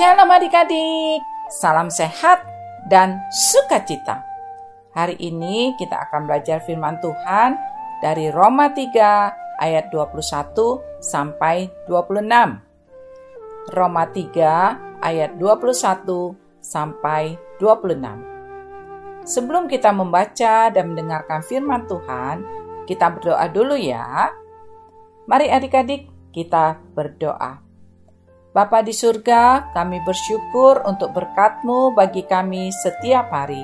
Shalom 0.00 0.32
adik-adik, 0.32 1.20
salam 1.60 1.92
sehat 1.92 2.40
dan 2.88 3.20
sukacita. 3.28 4.24
Hari 4.96 5.20
ini 5.20 5.76
kita 5.76 6.08
akan 6.08 6.24
belajar 6.24 6.64
firman 6.64 6.96
Tuhan 7.04 7.60
dari 8.00 8.32
Roma 8.32 8.72
3 8.72 9.60
ayat 9.60 9.92
21 9.92 11.04
sampai 11.04 11.68
26. 11.84 12.16
Roma 13.76 14.08
3 14.08 15.04
ayat 15.04 15.36
21 15.36 15.68
sampai 16.64 17.36
26. 17.60 19.28
Sebelum 19.28 19.68
kita 19.68 19.92
membaca 19.92 20.72
dan 20.72 20.96
mendengarkan 20.96 21.44
firman 21.44 21.84
Tuhan, 21.84 22.40
kita 22.88 23.20
berdoa 23.20 23.52
dulu 23.52 23.76
ya. 23.76 24.32
Mari 25.28 25.52
adik-adik 25.52 26.08
kita 26.32 26.80
berdoa. 26.96 27.69
Bapa 28.50 28.82
di 28.82 28.90
surga, 28.90 29.70
kami 29.70 30.02
bersyukur 30.02 30.82
untuk 30.82 31.14
berkat-Mu 31.14 31.94
bagi 31.94 32.26
kami 32.26 32.74
setiap 32.74 33.30
hari. 33.30 33.62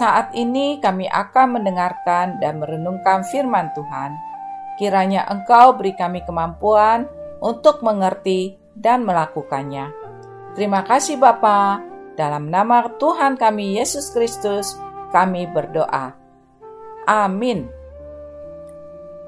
Saat 0.00 0.32
ini 0.32 0.80
kami 0.80 1.04
akan 1.04 1.60
mendengarkan 1.60 2.40
dan 2.40 2.64
merenungkan 2.64 3.20
firman 3.28 3.68
Tuhan. 3.76 4.16
Kiranya 4.80 5.28
Engkau 5.28 5.76
beri 5.76 5.92
kami 5.92 6.24
kemampuan 6.24 7.04
untuk 7.44 7.84
mengerti 7.84 8.56
dan 8.72 9.04
melakukannya. 9.04 9.92
Terima 10.56 10.80
kasih 10.80 11.20
Bapa. 11.20 11.84
Dalam 12.16 12.48
nama 12.48 12.88
Tuhan 12.96 13.36
kami 13.36 13.76
Yesus 13.76 14.16
Kristus, 14.16 14.80
kami 15.12 15.44
berdoa. 15.44 16.16
Amin. 17.04 17.68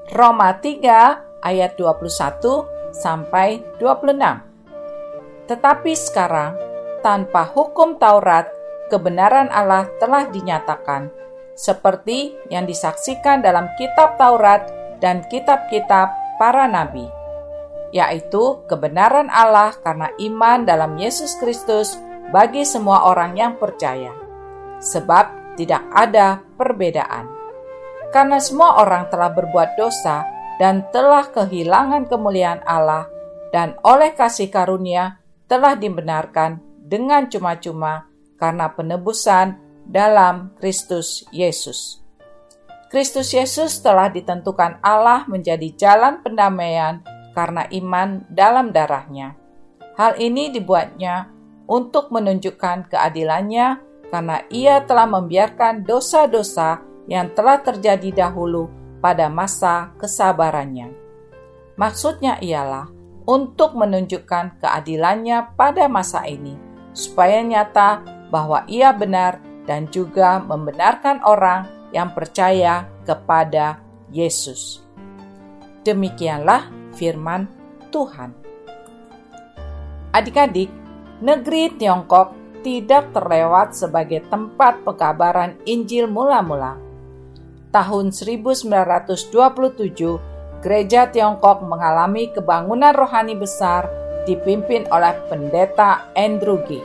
Roma 0.09 0.57
3 0.57 1.45
ayat 1.45 1.77
21 1.77 2.65
sampai 2.89 3.61
26. 3.77 4.52
Tetapi 5.43 5.91
sekarang, 5.91 6.55
tanpa 7.03 7.43
hukum 7.51 7.99
Taurat, 7.99 8.47
kebenaran 8.87 9.51
Allah 9.51 9.91
telah 9.99 10.31
dinyatakan, 10.31 11.11
seperti 11.53 12.33
yang 12.49 12.65
disaksikan 12.65 13.43
dalam 13.43 13.69
kitab 13.75 14.15
Taurat 14.17 14.65
dan 15.03 15.21
kitab-kitab 15.27 16.09
para 16.39 16.65
nabi, 16.65 17.05
yaitu 17.93 18.63
kebenaran 18.65 19.29
Allah 19.29 19.75
karena 19.83 20.09
iman 20.17 20.65
dalam 20.65 20.97
Yesus 20.97 21.37
Kristus 21.37 21.99
bagi 22.33 22.65
semua 22.65 23.05
orang 23.05 23.37
yang 23.37 23.53
percaya. 23.59 24.15
Sebab 24.81 25.57
tidak 25.59 25.85
ada 25.93 26.41
perbedaan. 26.57 27.29
Karena 28.09 28.41
semua 28.41 28.81
orang 28.81 29.09
telah 29.09 29.29
berbuat 29.29 29.77
dosa 29.77 30.25
dan 30.57 30.85
telah 30.89 31.29
kehilangan 31.29 32.09
kemuliaan 32.09 32.61
Allah, 32.65 33.09
dan 33.53 33.77
oleh 33.85 34.13
kasih 34.17 34.49
karunia 34.49 35.22
telah 35.53 35.77
dibenarkan 35.77 36.57
dengan 36.81 37.29
cuma-cuma 37.29 38.09
karena 38.41 38.73
penebusan 38.73 39.61
dalam 39.85 40.49
Kristus 40.57 41.21
Yesus. 41.29 42.01
Kristus 42.89 43.29
Yesus 43.37 43.77
telah 43.77 44.09
ditentukan 44.09 44.81
Allah 44.81 45.29
menjadi 45.29 45.69
jalan 45.77 46.25
pendamaian 46.25 47.05
karena 47.37 47.69
iman 47.69 48.25
dalam 48.33 48.73
darahnya. 48.73 49.37
Hal 49.93 50.17
ini 50.17 50.49
dibuatnya 50.49 51.29
untuk 51.69 52.09
menunjukkan 52.09 52.89
keadilannya 52.89 53.77
karena 54.09 54.41
ia 54.49 54.81
telah 54.81 55.05
membiarkan 55.05 55.85
dosa-dosa 55.85 56.81
yang 57.05 57.29
telah 57.37 57.61
terjadi 57.61 58.25
dahulu 58.25 58.69
pada 59.01 59.29
masa 59.29 59.93
kesabarannya. 60.01 60.93
Maksudnya 61.77 62.37
ialah 62.41 62.92
untuk 63.23 63.75
menunjukkan 63.75 64.59
keadilannya 64.59 65.55
pada 65.55 65.87
masa 65.87 66.27
ini, 66.27 66.59
supaya 66.91 67.39
nyata 67.39 68.03
bahwa 68.27 68.67
ia 68.67 68.91
benar 68.91 69.39
dan 69.63 69.87
juga 69.87 70.43
membenarkan 70.43 71.23
orang 71.23 71.87
yang 71.95 72.11
percaya 72.11 72.83
kepada 73.07 73.79
Yesus. 74.11 74.83
Demikianlah 75.83 76.71
firman 76.95 77.47
Tuhan. 77.93 78.33
Adik-adik, 80.13 80.69
negeri 81.21 81.69
Tiongkok 81.73 82.33
tidak 82.63 83.11
terlewat 83.11 83.75
sebagai 83.75 84.23
tempat 84.31 84.79
pekabaran 84.87 85.59
Injil 85.67 86.07
mula-mula. 86.07 86.79
Tahun 87.73 88.13
1927, 88.13 89.33
gereja 90.63 91.11
Tiongkok 91.11 91.67
mengalami 91.67 92.31
kebangunan 92.31 92.95
rohani 92.95 93.35
besar 93.35 93.91
dipimpin 94.23 94.87
oleh 94.87 95.11
pendeta 95.27 96.07
Andrew 96.15 96.63
G. 96.63 96.79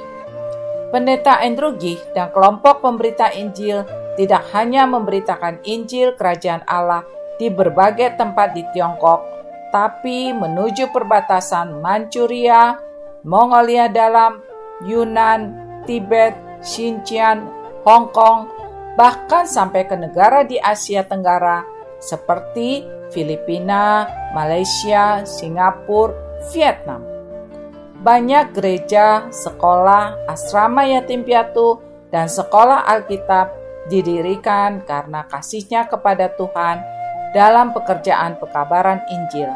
Pendeta 0.90 1.38
Andrew 1.38 1.78
G 1.78 1.94
dan 2.10 2.34
kelompok 2.34 2.82
pemberita 2.82 3.30
Injil 3.30 3.86
tidak 4.18 4.42
hanya 4.50 4.82
memberitakan 4.82 5.62
Injil 5.62 6.18
Kerajaan 6.18 6.66
Allah 6.66 7.06
di 7.38 7.46
berbagai 7.46 8.18
tempat 8.18 8.58
di 8.58 8.66
Tiongkok, 8.74 9.22
tapi 9.70 10.34
menuju 10.34 10.90
perbatasan 10.90 11.78
Manchuria, 11.78 12.74
Mongolia 13.22 13.86
Dalam, 13.86 14.42
Yunan, 14.82 15.54
Tibet, 15.86 16.34
Xinjiang, 16.66 17.46
Hong 17.86 18.10
Kong, 18.10 18.50
bahkan 18.98 19.46
sampai 19.46 19.86
ke 19.86 19.94
negara 19.94 20.42
di 20.42 20.58
Asia 20.58 21.06
Tenggara 21.06 21.77
seperti 21.98 22.86
Filipina, 23.10 24.06
Malaysia, 24.34 25.22
Singapura, 25.26 26.14
Vietnam. 26.54 27.02
Banyak 27.98 28.54
gereja, 28.54 29.26
sekolah, 29.34 30.30
asrama 30.30 30.86
yatim 30.86 31.26
piatu, 31.26 31.82
dan 32.14 32.30
sekolah 32.30 32.86
Alkitab 32.86 33.50
didirikan 33.90 34.86
karena 34.86 35.26
kasihnya 35.26 35.90
kepada 35.90 36.30
Tuhan 36.38 36.78
dalam 37.34 37.74
pekerjaan 37.74 38.38
pekabaran 38.38 39.02
Injil. 39.10 39.50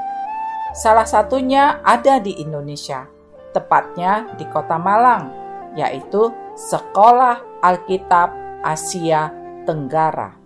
Salah 0.74 1.06
satunya 1.06 1.84
ada 1.84 2.18
di 2.18 2.40
Indonesia, 2.40 3.06
tepatnya 3.52 4.32
di 4.40 4.44
kota 4.48 4.80
Malang, 4.80 5.30
yaitu 5.76 6.32
Sekolah 6.56 7.62
Alkitab 7.64 8.32
Asia 8.64 9.32
Tenggara. 9.64 10.41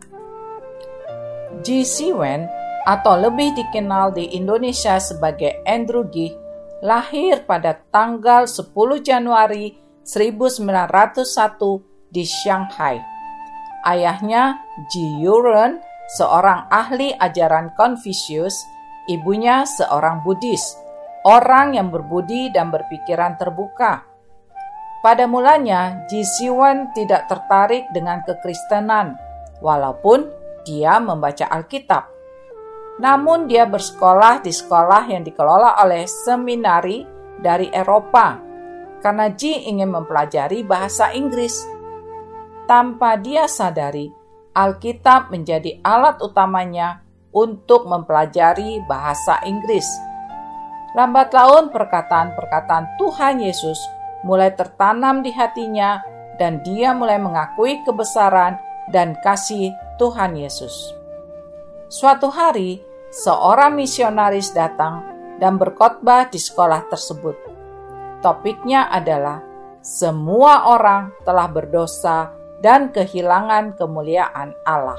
G. 1.64 1.84
Siwen 1.84 2.48
atau 2.86 3.18
lebih 3.18 3.56
dikenal 3.56 4.14
di 4.14 4.36
Indonesia 4.36 5.00
sebagai 5.00 5.64
Andrew 5.66 6.06
Gih, 6.06 6.36
lahir 6.84 7.42
pada 7.48 7.80
tanggal 7.90 8.46
10 8.46 8.70
Januari 9.02 9.74
1901 10.06 12.14
di 12.14 12.22
Shanghai. 12.22 13.02
Ayahnya 13.82 14.62
Ji 14.90 15.22
Yuren, 15.22 15.82
seorang 16.14 16.70
ahli 16.70 17.10
ajaran 17.18 17.74
Confucius, 17.74 18.54
ibunya 19.10 19.66
seorang 19.66 20.22
Buddhis, 20.22 20.62
orang 21.26 21.74
yang 21.74 21.90
berbudi 21.90 22.54
dan 22.54 22.70
berpikiran 22.70 23.34
terbuka. 23.34 24.06
Pada 25.02 25.26
mulanya, 25.30 26.06
Ji 26.10 26.22
Siwen 26.22 26.90
tidak 26.94 27.30
tertarik 27.30 27.86
dengan 27.94 28.22
kekristenan, 28.26 29.14
walaupun 29.62 30.26
dia 30.66 30.98
membaca 30.98 31.46
Alkitab. 31.46 32.10
Namun 32.98 33.46
dia 33.46 33.62
bersekolah 33.70 34.42
di 34.42 34.50
sekolah 34.50 35.06
yang 35.06 35.22
dikelola 35.22 35.78
oleh 35.78 36.08
seminari 36.10 37.06
dari 37.38 37.70
Eropa 37.70 38.42
karena 39.06 39.30
Ji 39.30 39.70
ingin 39.70 39.94
mempelajari 39.94 40.66
bahasa 40.66 41.14
Inggris. 41.14 41.54
Tanpa 42.66 43.14
dia 43.14 43.46
sadari, 43.46 44.10
Alkitab 44.50 45.30
menjadi 45.30 45.78
alat 45.86 46.18
utamanya 46.18 47.06
untuk 47.30 47.86
mempelajari 47.86 48.82
bahasa 48.88 49.38
Inggris. 49.46 49.86
Lambat 50.96 51.30
laun 51.36 51.70
perkataan-perkataan 51.70 52.96
Tuhan 52.96 53.44
Yesus 53.44 53.76
mulai 54.24 54.50
tertanam 54.56 55.20
di 55.20 55.30
hatinya 55.30 56.00
dan 56.40 56.64
dia 56.64 56.96
mulai 56.96 57.20
mengakui 57.20 57.84
kebesaran 57.84 58.56
dan 58.90 59.14
kasih 59.20 59.70
Tuhan 59.96 60.36
Yesus. 60.36 60.92
Suatu 61.88 62.28
hari, 62.28 62.84
seorang 63.08 63.76
misionaris 63.76 64.52
datang 64.52 65.00
dan 65.40 65.56
berkhotbah 65.56 66.28
di 66.28 66.36
sekolah 66.36 66.88
tersebut. 66.92 67.36
Topiknya 68.20 68.88
adalah 68.92 69.40
semua 69.80 70.68
orang 70.72 71.12
telah 71.24 71.48
berdosa 71.48 72.32
dan 72.60 72.92
kehilangan 72.92 73.76
kemuliaan 73.76 74.52
Allah. 74.64 74.98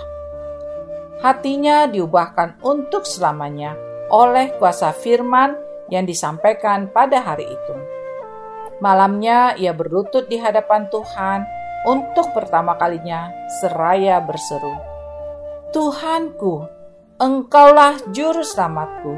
Hatinya 1.22 1.90
diubahkan 1.90 2.62
untuk 2.62 3.04
selamanya 3.04 3.74
oleh 4.14 4.54
kuasa 4.62 4.94
firman 4.94 5.58
yang 5.90 6.06
disampaikan 6.06 6.88
pada 6.94 7.20
hari 7.26 7.50
itu. 7.50 7.76
Malamnya 8.78 9.58
ia 9.58 9.74
berlutut 9.74 10.30
di 10.30 10.38
hadapan 10.38 10.86
Tuhan 10.94 11.42
untuk 11.88 12.36
pertama 12.36 12.76
kalinya 12.76 13.32
seraya 13.64 14.20
berseru, 14.20 14.76
"Tuhanku, 15.72 16.78
Engkaulah 17.18 17.98
juru 18.14 18.46
selamatku. 18.46 19.18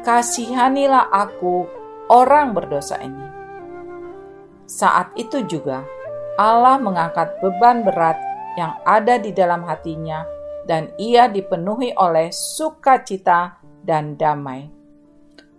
Kasihanilah 0.00 1.12
aku, 1.12 1.68
orang 2.08 2.56
berdosa 2.56 2.96
ini. 3.04 3.28
Saat 4.64 5.12
itu 5.12 5.44
juga 5.44 5.84
Allah 6.40 6.80
mengangkat 6.80 7.36
beban 7.44 7.84
berat 7.84 8.16
yang 8.56 8.80
ada 8.80 9.20
di 9.20 9.36
dalam 9.36 9.60
hatinya, 9.68 10.24
dan 10.64 10.88
ia 10.96 11.28
dipenuhi 11.28 11.92
oleh 12.00 12.32
sukacita 12.32 13.60
dan 13.84 14.16
damai. 14.16 14.72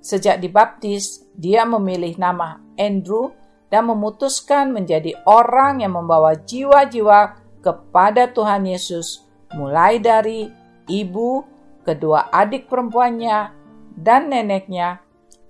Sejak 0.01 0.41
dibaptis, 0.41 1.21
dia 1.37 1.69
memilih 1.69 2.17
nama 2.17 2.57
Andrew 2.81 3.29
dan 3.69 3.85
memutuskan 3.85 4.73
menjadi 4.73 5.13
orang 5.29 5.85
yang 5.85 5.93
membawa 5.97 6.33
jiwa-jiwa 6.33 7.37
kepada 7.61 8.29
Tuhan 8.29 8.65
Yesus, 8.65 9.25
mulai 9.53 10.01
dari 10.01 10.49
ibu, 10.89 11.45
kedua 11.85 12.33
adik 12.33 12.65
perempuannya, 12.65 13.53
dan 13.93 14.33
neneknya, 14.33 15.01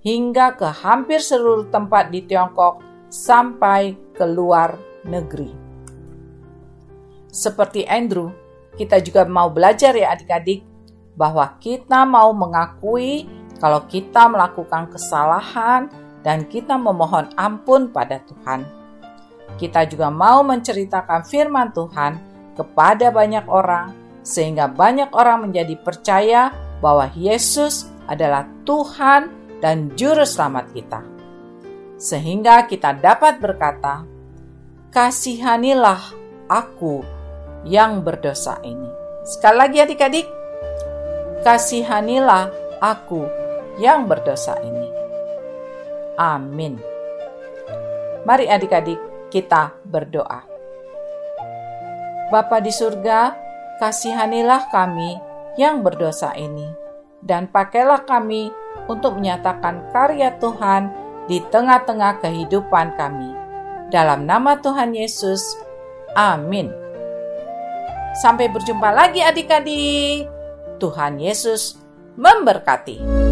hingga 0.04 0.56
ke 0.56 0.68
hampir 0.68 1.24
seluruh 1.24 1.72
tempat 1.72 2.12
di 2.12 2.24
Tiongkok 2.28 2.84
sampai 3.08 3.96
ke 4.16 4.26
luar 4.28 4.76
negeri. 5.08 5.52
Seperti 7.30 7.88
Andrew, 7.88 8.34
kita 8.76 9.00
juga 9.00 9.24
mau 9.24 9.48
belajar 9.48 9.96
ya 9.96 10.12
adik-adik, 10.18 10.66
bahwa 11.20 11.60
kita 11.60 12.08
mau 12.08 12.32
mengakui 12.32 13.28
kalau 13.60 13.84
kita 13.92 14.32
melakukan 14.32 14.88
kesalahan 14.88 15.92
dan 16.22 16.48
kita 16.48 16.76
memohon 16.76 17.32
ampun 17.40 17.92
pada 17.92 18.20
Tuhan. 18.28 18.68
Kita 19.56 19.88
juga 19.90 20.08
mau 20.14 20.46
menceritakan 20.46 21.26
firman 21.26 21.74
Tuhan 21.74 22.20
kepada 22.54 23.10
banyak 23.10 23.48
orang, 23.48 23.96
sehingga 24.22 24.68
banyak 24.68 25.10
orang 25.16 25.50
menjadi 25.50 25.76
percaya 25.80 26.52
bahwa 26.84 27.12
Yesus 27.16 27.88
adalah 28.08 28.48
Tuhan 28.64 29.32
dan 29.60 29.92
Juru 29.96 30.24
Selamat 30.24 30.72
kita, 30.72 31.02
sehingga 32.00 32.64
kita 32.68 32.96
dapat 32.96 33.44
berkata, 33.44 34.08
kasihanilah 34.90 36.00
aku 36.48 37.04
yang 37.68 38.02
berdosa 38.02 38.58
ini. 38.64 38.88
Sekali 39.28 39.58
lagi 39.60 39.78
adik-adik, 39.84 40.28
kasihanilah 41.44 42.50
aku 42.80 43.28
yang 43.78 44.08
berdosa 44.08 44.56
ini. 44.64 44.89
Amin. 46.20 46.76
Mari 48.28 48.52
adik-adik 48.52 49.00
kita 49.32 49.72
berdoa. 49.88 50.44
Bapa 52.28 52.60
di 52.60 52.70
surga, 52.70 53.34
kasihanilah 53.80 54.68
kami 54.68 55.16
yang 55.56 55.82
berdosa 55.82 56.36
ini, 56.36 56.68
dan 57.24 57.48
pakailah 57.48 58.04
kami 58.04 58.52
untuk 58.92 59.18
menyatakan 59.18 59.90
karya 59.96 60.36
Tuhan 60.38 60.92
di 61.32 61.40
tengah-tengah 61.48 62.20
kehidupan 62.20 63.00
kami 63.00 63.32
dalam 63.90 64.30
nama 64.30 64.62
Tuhan 64.62 64.94
Yesus, 64.94 65.58
amin. 66.14 66.70
Sampai 68.22 68.46
berjumpa 68.50 68.94
lagi 68.94 69.26
adik-adik. 69.26 70.30
Tuhan 70.78 71.18
Yesus 71.18 71.76
memberkati. 72.16 73.29